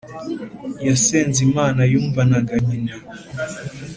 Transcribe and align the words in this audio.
Yasenze 0.87 1.39
Imana 1.49 1.81
yumvanaga 1.91 2.53
Nyina 2.65 2.95